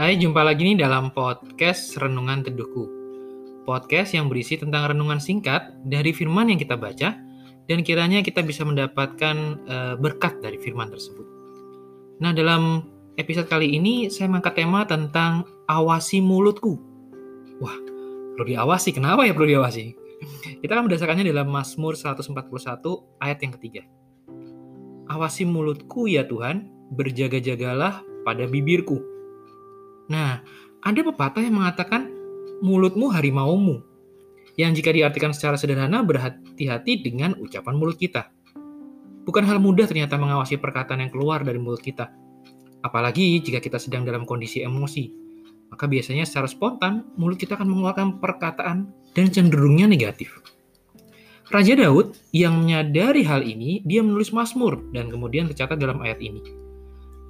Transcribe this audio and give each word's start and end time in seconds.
Hai, 0.00 0.16
jumpa 0.16 0.40
lagi 0.40 0.64
nih 0.64 0.80
dalam 0.80 1.12
podcast 1.12 1.92
Renungan 2.00 2.40
Teduhku. 2.40 2.88
Podcast 3.68 4.16
yang 4.16 4.32
berisi 4.32 4.56
tentang 4.56 4.88
renungan 4.88 5.20
singkat 5.20 5.76
dari 5.84 6.16
firman 6.16 6.48
yang 6.48 6.56
kita 6.56 6.72
baca 6.72 7.20
dan 7.68 7.78
kiranya 7.84 8.24
kita 8.24 8.40
bisa 8.40 8.64
mendapatkan 8.64 9.60
uh, 9.68 10.00
berkat 10.00 10.40
dari 10.40 10.56
firman 10.56 10.88
tersebut. 10.88 11.28
Nah, 12.16 12.32
dalam 12.32 12.88
episode 13.20 13.44
kali 13.44 13.76
ini 13.76 14.08
saya 14.08 14.32
mengangkat 14.32 14.64
tema 14.64 14.88
tentang 14.88 15.44
awasi 15.68 16.24
mulutku. 16.24 16.80
Wah, 17.60 17.76
perlu 18.40 18.56
diawasi. 18.56 18.96
Kenapa 18.96 19.28
ya 19.28 19.36
perlu 19.36 19.52
diawasi? 19.52 19.84
Kita 20.64 20.80
akan 20.80 20.88
berdasarkannya 20.88 21.28
dalam 21.28 21.52
Mazmur 21.52 21.92
141 21.92 22.40
ayat 23.20 23.38
yang 23.44 23.52
ketiga. 23.60 23.84
Awasi 25.12 25.44
mulutku 25.44 26.08
ya 26.08 26.24
Tuhan, 26.24 26.88
berjaga-jagalah 26.88 28.00
pada 28.24 28.48
bibirku 28.48 29.19
Nah, 30.10 30.42
ada 30.82 31.00
pepatah 31.06 31.38
yang 31.38 31.62
mengatakan 31.62 32.10
mulutmu 32.60 33.14
harimaumu, 33.14 33.78
yang 34.58 34.74
jika 34.74 34.90
diartikan 34.90 35.30
secara 35.30 35.54
sederhana 35.54 36.02
berhati-hati 36.02 37.06
dengan 37.06 37.38
ucapan 37.38 37.78
mulut 37.78 37.96
kita. 37.96 38.28
Bukan 39.22 39.46
hal 39.46 39.62
mudah 39.62 39.86
ternyata 39.86 40.18
mengawasi 40.18 40.58
perkataan 40.58 41.06
yang 41.06 41.12
keluar 41.14 41.46
dari 41.46 41.62
mulut 41.62 41.78
kita. 41.78 42.10
Apalagi 42.82 43.38
jika 43.38 43.62
kita 43.62 43.78
sedang 43.78 44.02
dalam 44.02 44.26
kondisi 44.26 44.66
emosi. 44.66 45.12
Maka 45.70 45.86
biasanya 45.86 46.26
secara 46.26 46.50
spontan, 46.50 47.06
mulut 47.14 47.38
kita 47.38 47.54
akan 47.54 47.70
mengeluarkan 47.70 48.18
perkataan 48.18 48.90
dan 49.14 49.26
cenderungnya 49.30 49.86
negatif. 49.86 50.42
Raja 51.50 51.78
Daud 51.78 52.18
yang 52.34 52.66
menyadari 52.66 53.22
hal 53.22 53.46
ini, 53.46 53.82
dia 53.86 54.02
menulis 54.02 54.34
Mazmur 54.34 54.90
dan 54.90 55.06
kemudian 55.10 55.46
tercatat 55.46 55.78
dalam 55.78 56.02
ayat 56.02 56.18
ini. 56.18 56.69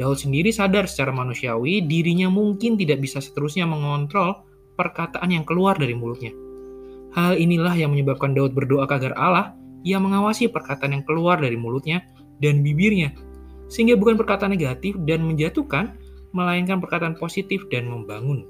Daud 0.00 0.16
sendiri 0.16 0.48
sadar 0.48 0.88
secara 0.88 1.12
manusiawi 1.12 1.84
dirinya 1.84 2.32
mungkin 2.32 2.80
tidak 2.80 3.04
bisa 3.04 3.20
seterusnya 3.20 3.68
mengontrol 3.68 4.48
perkataan 4.80 5.28
yang 5.28 5.44
keluar 5.44 5.76
dari 5.76 5.92
mulutnya. 5.92 6.32
Hal 7.12 7.36
inilah 7.36 7.76
yang 7.76 7.92
menyebabkan 7.92 8.32
Daud 8.32 8.56
berdoa 8.56 8.88
agar 8.88 9.12
Allah 9.20 9.52
yang 9.84 10.08
mengawasi 10.08 10.48
perkataan 10.48 10.96
yang 10.96 11.04
keluar 11.04 11.36
dari 11.36 11.60
mulutnya 11.60 12.00
dan 12.40 12.64
bibirnya, 12.64 13.12
sehingga 13.68 13.92
bukan 14.00 14.16
perkataan 14.16 14.56
negatif 14.56 14.96
dan 15.04 15.20
menjatuhkan, 15.20 16.00
melainkan 16.32 16.80
perkataan 16.80 17.20
positif 17.20 17.68
dan 17.68 17.84
membangun. 17.84 18.48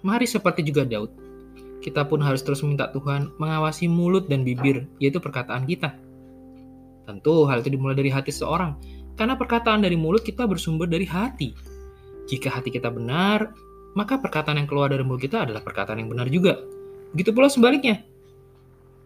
Mari 0.00 0.24
seperti 0.24 0.64
juga 0.64 0.88
Daud, 0.88 1.12
kita 1.84 2.08
pun 2.08 2.24
harus 2.24 2.40
terus 2.40 2.64
meminta 2.64 2.88
Tuhan 2.88 3.36
mengawasi 3.36 3.92
mulut 3.92 4.24
dan 4.32 4.40
bibir, 4.40 4.88
yaitu 4.96 5.20
perkataan 5.20 5.68
kita. 5.68 5.92
Tentu 7.04 7.44
hal 7.44 7.60
itu 7.60 7.76
dimulai 7.76 7.96
dari 7.98 8.08
hati 8.08 8.32
seorang, 8.32 8.76
karena 9.20 9.36
perkataan 9.36 9.84
dari 9.84 10.00
mulut 10.00 10.24
kita 10.24 10.48
bersumber 10.48 10.88
dari 10.88 11.04
hati. 11.04 11.52
Jika 12.24 12.48
hati 12.48 12.72
kita 12.72 12.88
benar, 12.88 13.52
maka 13.92 14.16
perkataan 14.16 14.56
yang 14.56 14.64
keluar 14.64 14.88
dari 14.88 15.04
mulut 15.04 15.20
kita 15.20 15.44
adalah 15.44 15.60
perkataan 15.60 16.00
yang 16.00 16.08
benar 16.08 16.24
juga. 16.32 16.56
Begitu 17.12 17.36
pula 17.36 17.52
sebaliknya. 17.52 18.00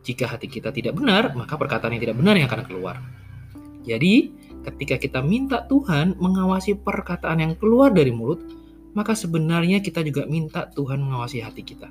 Jika 0.07 0.31
hati 0.31 0.47
kita 0.47 0.71
tidak 0.71 0.95
benar, 0.95 1.35
maka 1.35 1.59
perkataan 1.59 1.99
yang 1.99 2.03
tidak 2.07 2.15
benar 2.23 2.39
yang 2.39 2.47
akan 2.47 2.63
keluar. 2.63 3.03
Jadi, 3.83 4.31
ketika 4.63 5.03
kita 5.03 5.19
minta 5.19 5.67
Tuhan 5.67 6.15
mengawasi 6.23 6.79
perkataan 6.79 7.43
yang 7.43 7.59
keluar 7.59 7.91
dari 7.91 8.15
mulut, 8.15 8.39
maka 8.95 9.19
sebenarnya 9.19 9.83
kita 9.83 10.07
juga 10.07 10.31
minta 10.31 10.71
Tuhan 10.71 11.03
mengawasi 11.03 11.43
hati 11.43 11.67
kita. 11.67 11.91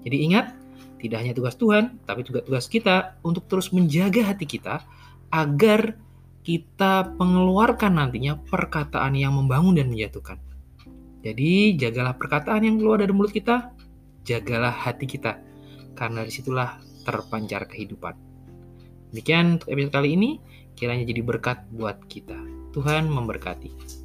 Jadi 0.00 0.16
ingat, 0.32 0.56
tidak 0.96 1.20
hanya 1.20 1.36
tugas 1.36 1.60
Tuhan, 1.60 2.00
tapi 2.08 2.24
juga 2.24 2.40
tugas 2.40 2.72
kita 2.72 3.20
untuk 3.20 3.44
terus 3.52 3.68
menjaga 3.68 4.32
hati 4.32 4.48
kita 4.48 4.80
agar 5.28 6.00
kita 6.44 7.16
mengeluarkan 7.16 7.96
nantinya 7.96 8.36
perkataan 8.36 9.16
yang 9.16 9.32
membangun 9.32 9.80
dan 9.80 9.88
menjatuhkan. 9.88 10.36
Jadi, 11.24 11.80
jagalah 11.80 12.20
perkataan 12.20 12.68
yang 12.68 12.76
keluar 12.76 13.00
dari 13.00 13.16
mulut 13.16 13.32
kita, 13.32 13.72
jagalah 14.28 14.70
hati 14.70 15.08
kita, 15.08 15.40
karena 15.96 16.20
di 16.20 16.28
situlah 16.28 16.76
terpancar 17.08 17.64
kehidupan. 17.64 18.12
Demikian 19.08 19.56
untuk 19.56 19.72
episode 19.72 19.94
kali 19.96 20.20
ini, 20.20 20.30
kiranya 20.76 21.08
jadi 21.08 21.24
berkat 21.24 21.64
buat 21.72 21.96
kita. 22.12 22.36
Tuhan 22.76 23.08
memberkati. 23.08 24.03